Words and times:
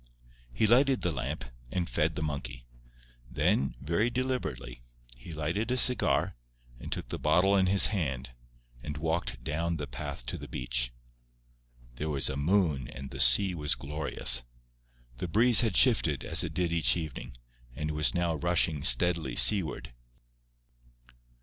He 0.51 0.65
lighted 0.65 1.03
the 1.03 1.11
lamp 1.11 1.45
and 1.71 1.87
fed 1.87 2.15
the 2.15 2.23
monkey. 2.23 2.65
Then, 3.29 3.75
very 3.79 4.09
deliberately, 4.09 4.81
he 5.15 5.31
lighted 5.31 5.69
a 5.69 5.77
cigar, 5.77 6.33
and 6.79 6.91
took 6.91 7.09
the 7.09 7.19
bottle 7.19 7.55
in 7.55 7.67
his 7.67 7.85
hand, 7.93 8.31
and 8.83 8.97
walked 8.97 9.43
down 9.43 9.77
the 9.77 9.85
path 9.85 10.25
to 10.25 10.39
the 10.39 10.47
beach. 10.47 10.91
There 11.97 12.09
was 12.09 12.29
a 12.29 12.35
moon, 12.35 12.87
and 12.87 13.11
the 13.11 13.19
sea 13.19 13.53
was 13.53 13.75
glorious. 13.75 14.43
The 15.17 15.27
breeze 15.27 15.61
had 15.61 15.77
shifted, 15.77 16.23
as 16.23 16.43
it 16.43 16.55
did 16.55 16.71
each 16.73 16.97
evening, 16.97 17.37
and 17.75 17.91
was 17.91 18.15
now 18.15 18.33
rushing 18.33 18.83
steadily 18.83 19.35
seaward. 19.35 19.93